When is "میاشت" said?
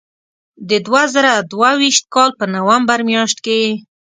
3.09-3.37